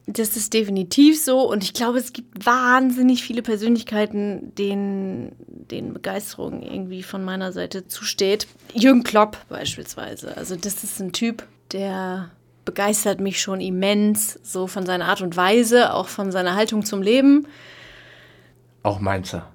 Das 0.06 0.36
ist 0.36 0.52
definitiv 0.54 1.22
so. 1.22 1.40
Und 1.50 1.62
ich 1.64 1.72
glaube, 1.74 1.98
es 1.98 2.12
gibt 2.12 2.44
wahnsinnig 2.46 3.22
viele 3.22 3.42
Persönlichkeiten, 3.42 4.54
denen, 4.54 5.32
denen 5.46 5.92
Begeisterung 5.94 6.62
irgendwie 6.62 7.02
von 7.02 7.24
meiner 7.24 7.52
Seite 7.52 7.88
zusteht. 7.88 8.46
Jürgen 8.74 9.02
Klopp 9.02 9.38
beispielsweise. 9.48 10.36
Also, 10.36 10.56
das 10.56 10.82
ist 10.84 11.00
ein 11.00 11.12
Typ, 11.12 11.42
der 11.72 12.30
begeistert 12.66 13.20
mich 13.20 13.40
schon 13.40 13.60
immens, 13.62 14.38
so 14.42 14.66
von 14.66 14.84
seiner 14.84 15.06
Art 15.06 15.22
und 15.22 15.36
Weise, 15.38 15.94
auch 15.94 16.08
von 16.08 16.32
seiner 16.32 16.54
Haltung 16.54 16.84
zum 16.84 17.00
Leben. 17.02 17.46
Auch 18.88 19.00
Mainzer. 19.00 19.46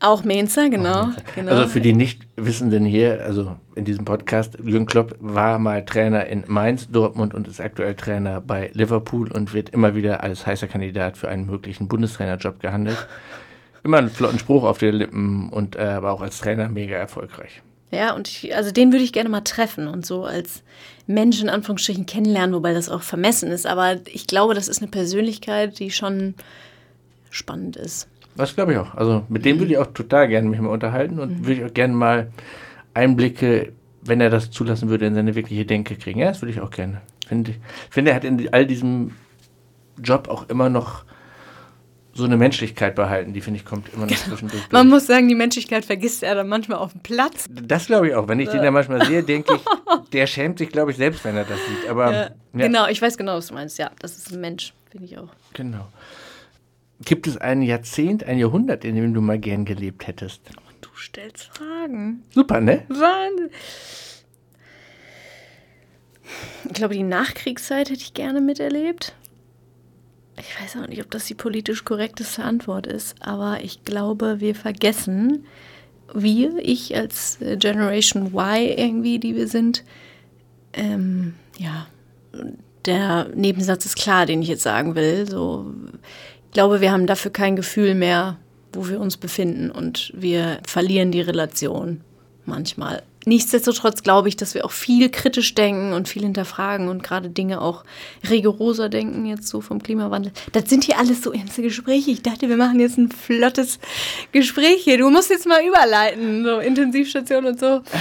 Auch 0.00 0.24
Mainzer, 0.24 0.68
genau. 0.68 1.08
genau. 1.34 1.52
Also 1.52 1.68
für 1.68 1.80
die 1.80 1.94
Nichtwissenden 1.94 2.84
hier, 2.84 3.24
also 3.24 3.56
in 3.74 3.86
diesem 3.86 4.04
Podcast, 4.04 4.58
Jürgen 4.62 4.84
Klopp 4.84 5.16
war 5.20 5.58
mal 5.58 5.86
Trainer 5.86 6.26
in 6.26 6.44
Mainz, 6.48 6.90
Dortmund 6.90 7.32
und 7.32 7.48
ist 7.48 7.62
aktuell 7.62 7.94
Trainer 7.94 8.42
bei 8.42 8.70
Liverpool 8.74 9.32
und 9.32 9.54
wird 9.54 9.70
immer 9.70 9.94
wieder 9.94 10.22
als 10.22 10.46
heißer 10.46 10.66
Kandidat 10.66 11.16
für 11.16 11.28
einen 11.28 11.46
möglichen 11.46 11.88
Bundestrainerjob 11.88 12.60
gehandelt. 12.60 12.98
Immer 13.84 13.96
einen 13.96 14.10
flotten 14.10 14.38
Spruch 14.38 14.64
auf 14.64 14.76
den 14.76 14.96
Lippen 14.96 15.48
und 15.48 15.76
äh, 15.76 15.80
aber 15.80 16.12
auch 16.12 16.20
als 16.20 16.38
Trainer 16.38 16.68
mega 16.68 16.96
erfolgreich. 16.96 17.62
Ja, 17.90 18.14
und 18.14 18.28
ich, 18.28 18.54
also 18.54 18.70
den 18.70 18.92
würde 18.92 19.04
ich 19.04 19.14
gerne 19.14 19.30
mal 19.30 19.40
treffen 19.40 19.88
und 19.88 20.04
so 20.04 20.24
als 20.24 20.62
Mensch 21.06 21.40
in 21.40 21.48
Anführungsstrichen 21.48 22.04
kennenlernen, 22.04 22.54
wobei 22.54 22.74
das 22.74 22.90
auch 22.90 23.02
vermessen 23.02 23.50
ist. 23.50 23.66
Aber 23.66 23.96
ich 24.12 24.26
glaube, 24.26 24.52
das 24.52 24.68
ist 24.68 24.82
eine 24.82 24.90
Persönlichkeit, 24.90 25.78
die 25.78 25.90
schon 25.90 26.34
spannend 27.30 27.76
ist. 27.76 28.08
Das 28.36 28.54
glaube 28.54 28.72
ich 28.72 28.78
auch. 28.78 28.94
Also 28.94 29.24
mit 29.28 29.44
dem 29.44 29.58
würde 29.58 29.72
ich 29.72 29.78
auch 29.78 29.86
total 29.88 30.28
gerne 30.28 30.48
mich 30.48 30.60
mal 30.60 30.68
unterhalten 30.68 31.20
und 31.20 31.46
würde 31.46 31.60
ich 31.60 31.64
auch 31.64 31.74
gerne 31.74 31.94
mal 31.94 32.30
Einblicke, 32.92 33.72
wenn 34.02 34.20
er 34.20 34.30
das 34.30 34.50
zulassen 34.50 34.88
würde, 34.88 35.06
in 35.06 35.14
seine 35.14 35.34
wirkliche 35.34 35.64
Denke 35.64 35.96
kriegen. 35.96 36.20
Ja, 36.20 36.28
das 36.28 36.42
würde 36.42 36.52
ich 36.52 36.60
auch 36.60 36.70
gerne. 36.70 37.00
Finde 37.26 37.52
ich 37.52 37.56
finde, 37.90 38.10
er 38.10 38.16
hat 38.16 38.24
in 38.24 38.52
all 38.52 38.66
diesem 38.66 39.12
Job 40.02 40.28
auch 40.28 40.48
immer 40.48 40.68
noch 40.68 41.04
so 42.16 42.24
eine 42.24 42.36
Menschlichkeit 42.36 42.94
behalten, 42.94 43.32
die 43.32 43.40
finde 43.40 43.58
ich 43.58 43.64
kommt 43.64 43.92
immer 43.92 44.06
noch 44.06 44.16
zwischendurch. 44.16 44.62
Man 44.70 44.88
muss 44.88 45.06
sagen, 45.06 45.28
die 45.28 45.34
Menschlichkeit 45.34 45.84
vergisst 45.84 46.22
er 46.22 46.36
dann 46.36 46.48
manchmal 46.48 46.78
auf 46.78 46.92
dem 46.92 47.00
Platz. 47.00 47.46
Das 47.50 47.86
glaube 47.86 48.08
ich 48.08 48.14
auch. 48.14 48.28
Wenn 48.28 48.38
ich 48.38 48.48
den 48.50 48.62
da 48.62 48.70
manchmal 48.70 49.04
sehe, 49.04 49.24
denke 49.24 49.56
ich, 49.56 49.62
der 50.12 50.28
schämt 50.28 50.58
sich, 50.58 50.68
glaube 50.68 50.92
ich, 50.92 50.96
selbst, 50.96 51.24
wenn 51.24 51.36
er 51.36 51.44
das 51.44 51.58
sieht. 51.58 51.90
Aber 51.90 52.12
Ja, 52.12 52.20
ja, 52.22 52.30
Genau, 52.66 52.86
ich 52.86 53.02
weiß 53.02 53.16
genau, 53.18 53.36
was 53.36 53.48
du 53.48 53.54
meinst. 53.54 53.78
Ja, 53.78 53.90
das 53.98 54.16
ist 54.16 54.32
ein 54.32 54.40
Mensch, 54.40 54.74
finde 54.90 55.06
ich 55.06 55.18
auch. 55.18 55.28
genau. 55.54 55.88
Gibt 57.00 57.26
es 57.26 57.36
ein 57.36 57.62
Jahrzehnt, 57.62 58.24
ein 58.24 58.38
Jahrhundert, 58.38 58.84
in 58.84 58.94
dem 58.94 59.14
du 59.14 59.20
mal 59.20 59.38
gern 59.38 59.64
gelebt 59.64 60.06
hättest? 60.06 60.40
Du 60.80 60.88
stellst 60.96 61.44
Fragen. 61.44 62.22
Super, 62.30 62.60
ne? 62.60 62.84
Wahnsinn. 62.88 63.50
Ich 66.64 66.72
glaube, 66.72 66.94
die 66.94 67.02
Nachkriegszeit 67.02 67.90
hätte 67.90 68.00
ich 68.00 68.14
gerne 68.14 68.40
miterlebt. 68.40 69.14
Ich 70.38 70.60
weiß 70.60 70.82
auch 70.82 70.88
nicht, 70.88 71.02
ob 71.02 71.10
das 71.10 71.26
die 71.26 71.34
politisch 71.34 71.84
korrekteste 71.84 72.42
Antwort 72.42 72.86
ist, 72.86 73.14
aber 73.20 73.62
ich 73.62 73.84
glaube, 73.84 74.40
wir 74.40 74.54
vergessen, 74.54 75.46
wir, 76.12 76.58
ich 76.58 76.96
als 76.96 77.40
äh, 77.40 77.56
Generation 77.56 78.34
Y 78.34 78.74
irgendwie, 78.76 79.18
die 79.18 79.36
wir 79.36 79.46
sind, 79.46 79.84
ähm, 80.72 81.34
ja, 81.56 81.86
der 82.84 83.28
Nebensatz 83.34 83.86
ist 83.86 83.96
klar, 83.96 84.26
den 84.26 84.42
ich 84.42 84.48
jetzt 84.48 84.62
sagen 84.62 84.94
will. 84.94 85.28
So, 85.28 85.72
glaube, 86.54 86.80
wir 86.80 86.90
haben 86.90 87.06
dafür 87.06 87.30
kein 87.30 87.56
Gefühl 87.56 87.94
mehr, 87.94 88.38
wo 88.72 88.88
wir 88.88 89.00
uns 89.00 89.18
befinden 89.18 89.70
und 89.70 90.10
wir 90.14 90.58
verlieren 90.66 91.12
die 91.12 91.20
Relation 91.20 92.00
manchmal. 92.46 93.02
Nichtsdestotrotz 93.26 94.02
glaube 94.02 94.28
ich, 94.28 94.36
dass 94.36 94.54
wir 94.54 94.64
auch 94.66 94.70
viel 94.70 95.08
kritisch 95.08 95.54
denken 95.54 95.94
und 95.94 96.08
viel 96.08 96.22
hinterfragen 96.22 96.88
und 96.88 97.02
gerade 97.02 97.30
Dinge 97.30 97.62
auch 97.62 97.84
rigoroser 98.28 98.90
denken, 98.90 99.24
jetzt 99.24 99.48
so 99.48 99.62
vom 99.62 99.82
Klimawandel. 99.82 100.32
Das 100.52 100.68
sind 100.68 100.84
hier 100.84 100.98
alles 100.98 101.22
so 101.22 101.32
ernste 101.32 101.62
Gespräche. 101.62 102.10
Ich 102.10 102.22
dachte, 102.22 102.50
wir 102.50 102.58
machen 102.58 102.80
jetzt 102.80 102.98
ein 102.98 103.10
flottes 103.10 103.78
Gespräch 104.32 104.84
hier. 104.84 104.98
Du 104.98 105.08
musst 105.08 105.30
jetzt 105.30 105.46
mal 105.46 105.64
überleiten, 105.66 106.44
so 106.44 106.58
Intensivstation 106.58 107.46
und 107.46 107.60
so. 107.60 107.82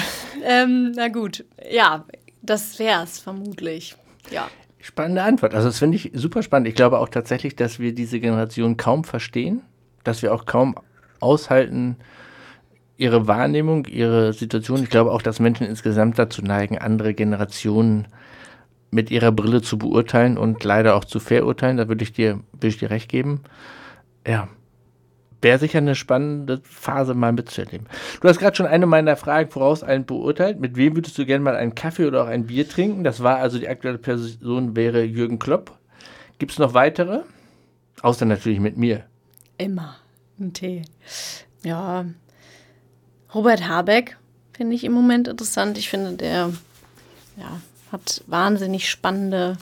Ähm, 0.45 0.91
na 0.93 1.07
gut, 1.07 1.45
ja, 1.71 2.03
das 2.41 2.77
wäre 2.77 3.03
es 3.03 3.17
vermutlich. 3.17 3.95
Ja. 4.29 4.49
Spannende 4.83 5.23
Antwort. 5.23 5.55
Also 5.55 5.69
das 5.69 5.79
finde 5.79 5.95
ich 5.95 6.11
super 6.13 6.43
spannend. 6.43 6.67
Ich 6.67 6.75
glaube 6.75 6.99
auch 6.99 7.07
tatsächlich, 7.07 7.55
dass 7.55 7.79
wir 7.79 7.95
diese 7.95 8.19
Generation 8.19 8.75
kaum 8.75 9.05
verstehen, 9.05 9.61
dass 10.03 10.21
wir 10.21 10.33
auch 10.33 10.45
kaum 10.45 10.75
aushalten, 11.21 11.95
ihre 12.97 13.25
Wahrnehmung, 13.25 13.85
ihre 13.85 14.33
Situation. 14.33 14.83
Ich 14.83 14.89
glaube 14.89 15.13
auch, 15.13 15.21
dass 15.21 15.39
Menschen 15.39 15.65
insgesamt 15.65 16.19
dazu 16.19 16.41
neigen, 16.41 16.79
andere 16.79 17.13
Generationen 17.13 18.09
mit 18.91 19.09
ihrer 19.09 19.31
Brille 19.31 19.61
zu 19.61 19.77
beurteilen 19.77 20.37
und 20.37 20.65
leider 20.65 20.97
auch 20.97 21.05
zu 21.05 21.21
verurteilen. 21.21 21.77
Da 21.77 21.87
würde 21.87 22.03
ich 22.03 22.11
dir, 22.11 22.41
würde 22.51 22.67
ich 22.67 22.77
dir 22.77 22.89
recht 22.89 23.07
geben. 23.07 23.39
Ja. 24.27 24.49
Wäre 25.43 25.59
sicher 25.59 25.79
eine 25.79 25.93
spannende 25.95 26.61
Phase 26.63 27.13
mal 27.13 27.33
mitzuerleben. 27.33 27.87
Du 28.21 28.29
hast 28.29 28.39
gerade 28.39 28.55
schon 28.55 28.65
eine 28.65 28.85
meiner 28.85 29.17
Fragen 29.17 29.51
vorauseilend 29.51 30.07
beurteilt. 30.07 30.61
Mit 30.61 30.77
wem 30.77 30.95
würdest 30.95 31.17
du 31.17 31.25
gerne 31.25 31.43
mal 31.43 31.57
einen 31.57 31.75
Kaffee 31.75 32.05
oder 32.05 32.23
auch 32.23 32.27
ein 32.27 32.47
Bier 32.47 32.67
trinken? 32.67 33.03
Das 33.03 33.21
war 33.21 33.39
also 33.39 33.59
die 33.59 33.67
aktuelle 33.67 33.97
Person 33.97 34.77
wäre 34.77 35.03
Jürgen 35.03 35.39
Klopp. 35.39 35.77
Gibt 36.39 36.53
es 36.53 36.59
noch 36.59 36.73
weitere? 36.73 37.23
Außer 38.01 38.23
natürlich 38.23 38.61
mit 38.61 38.77
mir. 38.77 39.03
Immer 39.57 39.97
ein 40.39 40.53
Tee. 40.53 40.83
Ja, 41.61 42.05
Robert 43.35 43.67
Habeck 43.67 44.15
finde 44.53 44.75
ich 44.75 44.85
im 44.85 44.93
Moment 44.93 45.27
interessant. 45.27 45.77
Ich 45.77 45.89
finde, 45.89 46.13
der 46.13 46.53
ja, 47.35 47.59
hat 47.91 48.23
wahnsinnig 48.27 48.89
spannende 48.89 49.57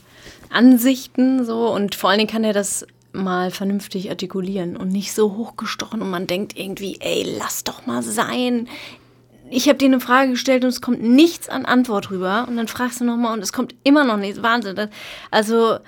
Ansichten 0.51 1.43
so 1.43 1.73
und 1.73 1.95
vor 1.95 2.11
allen 2.11 2.19
Dingen 2.19 2.29
kann 2.29 2.43
er 2.43 2.53
das 2.53 2.85
mal 3.13 3.51
vernünftig 3.51 4.09
artikulieren 4.09 4.77
und 4.77 4.89
nicht 4.89 5.13
so 5.13 5.35
hochgestochen 5.35 6.01
und 6.01 6.09
man 6.09 6.27
denkt 6.27 6.57
irgendwie, 6.57 6.97
ey, 6.99 7.25
lass 7.37 7.63
doch 7.63 7.85
mal 7.85 8.03
sein. 8.03 8.67
Ich 9.49 9.67
habe 9.67 9.77
dir 9.77 9.85
eine 9.85 9.99
Frage 9.99 10.31
gestellt 10.31 10.63
und 10.63 10.69
es 10.69 10.81
kommt 10.81 11.03
nichts 11.03 11.49
an 11.49 11.65
Antwort 11.65 12.09
rüber 12.09 12.45
und 12.47 12.55
dann 12.55 12.67
fragst 12.67 13.01
du 13.01 13.05
nochmal 13.05 13.33
und 13.33 13.43
es 13.43 13.51
kommt 13.51 13.75
immer 13.83 14.05
noch 14.05 14.17
nichts. 14.17 14.41
Wahnsinn. 14.41 14.75
Das, 14.75 14.89
also 15.29 15.79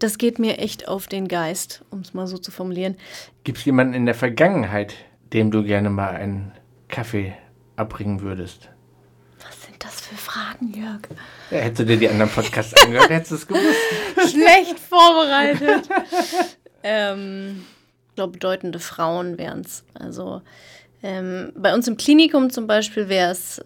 das 0.00 0.18
geht 0.18 0.40
mir 0.40 0.58
echt 0.58 0.88
auf 0.88 1.06
den 1.06 1.28
Geist, 1.28 1.84
um 1.90 2.00
es 2.00 2.14
mal 2.14 2.26
so 2.26 2.36
zu 2.36 2.50
formulieren. 2.50 2.96
Gibt 3.44 3.58
es 3.58 3.64
jemanden 3.64 3.94
in 3.94 4.06
der 4.06 4.16
Vergangenheit, 4.16 4.94
dem 5.32 5.50
du 5.52 5.62
gerne 5.62 5.90
mal 5.90 6.10
einen 6.10 6.52
Kaffee 6.88 7.34
abbringen 7.76 8.20
würdest? 8.20 8.68
Was 9.44 9.62
sind 9.62 9.84
das 9.84 10.00
für 10.00 10.16
Fragen, 10.16 10.72
Jörg? 10.74 11.02
Ja, 11.50 11.58
hättest 11.58 11.80
du 11.80 11.86
dir 11.86 11.96
die 11.96 12.08
anderen 12.08 12.30
Podcasts 12.30 12.74
angehört, 12.74 13.10
hättest 13.10 13.30
du 13.30 13.34
es 13.36 13.46
gewusst. 13.46 13.78
Schlecht 14.32 14.78
vorbereitet. 14.80 15.88
ähm, 16.82 17.64
ich 18.08 18.14
glaube, 18.16 18.32
bedeutende 18.32 18.78
Frauen 18.78 19.38
wären 19.38 19.60
es. 19.62 19.84
Also 19.94 20.42
ähm, 21.02 21.52
bei 21.56 21.74
uns 21.74 21.88
im 21.88 21.96
Klinikum 21.96 22.50
zum 22.50 22.66
Beispiel 22.66 23.08
wäre 23.08 23.30
es 23.30 23.60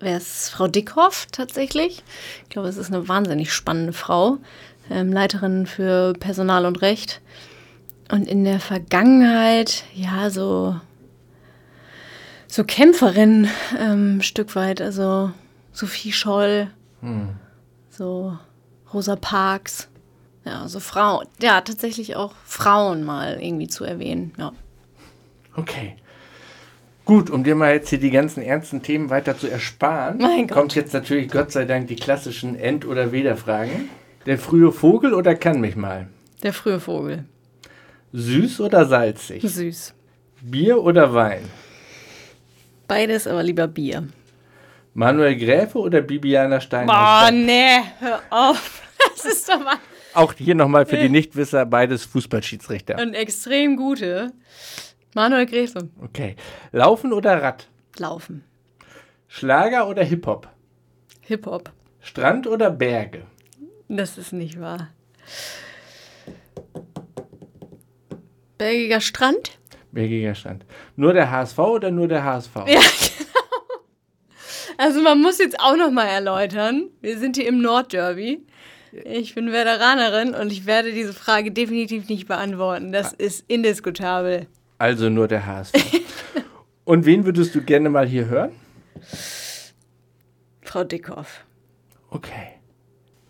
wäre 0.00 0.16
es 0.16 0.48
Frau 0.48 0.68
Dickhoff 0.68 1.26
tatsächlich. 1.32 2.02
Ich 2.44 2.48
glaube, 2.50 2.68
es 2.68 2.76
ist 2.76 2.92
eine 2.92 3.08
wahnsinnig 3.08 3.52
spannende 3.52 3.92
Frau, 3.92 4.38
ähm, 4.90 5.12
Leiterin 5.12 5.66
für 5.66 6.12
Personal 6.14 6.66
und 6.66 6.82
Recht. 6.82 7.20
Und 8.10 8.26
in 8.26 8.44
der 8.44 8.60
Vergangenheit, 8.60 9.84
ja, 9.94 10.30
so, 10.30 10.76
so 12.46 12.64
Kämpferin 12.64 13.48
ähm, 13.78 14.22
Stück 14.22 14.54
weit. 14.56 14.80
Also 14.80 15.32
Sophie 15.72 16.12
Scholl, 16.12 16.70
hm. 17.00 17.30
so 17.90 18.38
Rosa 18.92 19.16
Parks. 19.16 19.88
Ja, 20.48 20.66
so 20.66 20.80
Frauen. 20.80 21.26
Ja, 21.42 21.60
tatsächlich 21.60 22.16
auch 22.16 22.32
Frauen 22.46 23.04
mal 23.04 23.38
irgendwie 23.38 23.68
zu 23.68 23.84
erwähnen. 23.84 24.32
Ja. 24.38 24.52
Okay. 25.54 25.96
Gut, 27.04 27.28
um 27.28 27.44
dir 27.44 27.54
mal 27.54 27.74
jetzt 27.74 27.90
hier 27.90 28.00
die 28.00 28.10
ganzen 28.10 28.42
ernsten 28.42 28.82
Themen 28.82 29.10
weiter 29.10 29.36
zu 29.36 29.46
ersparen, 29.46 30.46
kommt 30.48 30.74
jetzt 30.74 30.94
natürlich 30.94 31.30
Gott 31.30 31.52
sei 31.52 31.66
Dank 31.66 31.88
die 31.88 31.96
klassischen 31.96 32.58
End- 32.58 32.86
oder 32.86 33.12
Weder-Fragen. 33.12 33.90
Der 34.24 34.38
frühe 34.38 34.72
Vogel 34.72 35.12
oder 35.12 35.34
kann 35.34 35.60
mich 35.60 35.76
mal? 35.76 36.08
Der 36.42 36.54
frühe 36.54 36.80
Vogel. 36.80 37.24
Süß 38.14 38.60
oder 38.62 38.86
salzig? 38.86 39.42
Süß. 39.42 39.92
Bier 40.40 40.82
oder 40.82 41.12
Wein? 41.12 41.42
Beides, 42.86 43.26
aber 43.26 43.42
lieber 43.42 43.66
Bier. 43.68 44.08
Manuel 44.94 45.36
Gräfe 45.36 45.78
oder 45.78 46.00
Bibiana 46.00 46.58
Stein? 46.58 46.88
Oh, 46.88 47.30
nee, 47.32 47.80
hör 48.00 48.22
auf. 48.30 48.82
Das 49.14 49.24
ist 49.24 49.48
doch 49.48 49.62
mal. 49.62 49.76
Auch 50.18 50.32
hier 50.32 50.56
nochmal 50.56 50.84
für 50.84 50.96
die 50.96 51.08
Nichtwisser, 51.08 51.64
beides 51.64 52.04
Fußballschiedsrichter. 52.06 53.00
Und 53.00 53.14
extrem 53.14 53.76
gute. 53.76 54.32
Manuel 55.14 55.46
Gräfe. 55.46 55.90
Okay. 56.02 56.34
Laufen 56.72 57.12
oder 57.12 57.40
Rad? 57.40 57.68
Laufen. 57.98 58.42
Schlager 59.28 59.88
oder 59.88 60.02
Hip-Hop? 60.02 60.48
Hip-Hop. 61.20 61.70
Strand 62.00 62.48
oder 62.48 62.68
Berge? 62.72 63.26
Das 63.86 64.18
ist 64.18 64.32
nicht 64.32 64.60
wahr. 64.60 64.88
Bergiger 68.58 69.00
Strand? 69.00 69.56
Bergiger 69.92 70.34
Strand. 70.34 70.66
Nur 70.96 71.12
der 71.12 71.30
HSV 71.30 71.58
oder 71.60 71.92
nur 71.92 72.08
der 72.08 72.24
HSV? 72.24 72.56
Ja, 72.56 72.64
genau. 72.66 72.82
Also 74.78 75.00
man 75.00 75.20
muss 75.20 75.38
jetzt 75.38 75.60
auch 75.60 75.76
noch 75.76 75.92
mal 75.92 76.06
erläutern. 76.06 76.90
Wir 77.00 77.18
sind 77.18 77.36
hier 77.36 77.46
im 77.46 77.60
Nordderby. 77.60 78.44
Ich 79.04 79.34
bin 79.34 79.52
Veteranerin 79.52 80.34
und 80.34 80.52
ich 80.52 80.66
werde 80.66 80.92
diese 80.92 81.12
Frage 81.12 81.52
definitiv 81.52 82.08
nicht 82.08 82.26
beantworten. 82.26 82.92
Das 82.92 83.12
ist 83.12 83.44
indiskutabel. 83.48 84.46
Also 84.78 85.10
nur 85.10 85.28
der 85.28 85.46
HSV. 85.46 85.74
und 86.84 87.04
wen 87.04 87.24
würdest 87.24 87.54
du 87.54 87.62
gerne 87.62 87.90
mal 87.90 88.06
hier 88.06 88.26
hören? 88.26 88.52
Frau 90.62 90.84
Dickhoff. 90.84 91.44
Okay. 92.10 92.58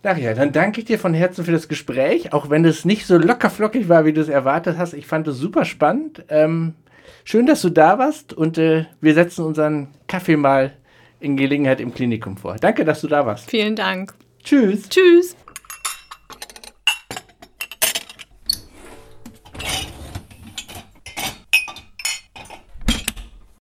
Ja, 0.04 0.32
dann 0.32 0.52
danke 0.52 0.80
ich 0.80 0.86
dir 0.86 0.98
von 0.98 1.12
Herzen 1.12 1.44
für 1.44 1.52
das 1.52 1.68
Gespräch, 1.68 2.32
auch 2.32 2.48
wenn 2.48 2.64
es 2.64 2.84
nicht 2.86 3.06
so 3.06 3.18
locker 3.18 3.50
flockig 3.50 3.88
war, 3.88 4.06
wie 4.06 4.12
du 4.12 4.22
es 4.22 4.28
erwartet 4.28 4.78
hast. 4.78 4.94
Ich 4.94 5.06
fand 5.06 5.28
es 5.28 5.36
super 5.36 5.66
spannend. 5.66 6.24
Ähm, 6.30 6.74
schön, 7.24 7.46
dass 7.46 7.60
du 7.60 7.68
da 7.68 7.98
warst 7.98 8.32
und 8.32 8.56
äh, 8.56 8.86
wir 9.00 9.14
setzen 9.14 9.44
unseren 9.44 9.88
Kaffee 10.06 10.36
mal 10.36 10.72
in 11.20 11.36
Gelegenheit 11.36 11.80
im 11.80 11.92
Klinikum 11.92 12.36
vor. 12.36 12.56
Danke, 12.56 12.84
dass 12.84 13.00
du 13.02 13.08
da 13.08 13.26
warst. 13.26 13.50
Vielen 13.50 13.76
Dank. 13.76 14.14
Tschüss. 14.42 14.88
Tschüss. 14.88 15.36